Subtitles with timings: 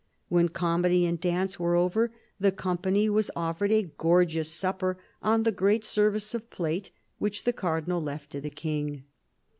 [0.29, 5.51] When comedy and dance were over the company was offered a gorgeous supper on the
[5.51, 6.89] great service of plate
[7.19, 9.03] which the Cardinal left to the King.